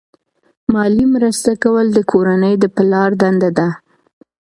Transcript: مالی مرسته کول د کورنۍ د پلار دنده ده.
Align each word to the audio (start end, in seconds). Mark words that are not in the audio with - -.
مالی 0.73 1.05
مرسته 1.15 1.51
کول 1.63 1.87
د 1.93 1.99
کورنۍ 2.11 2.53
د 2.59 2.65
پلار 2.75 3.09
دنده 3.21 3.49
ده. 3.57 3.67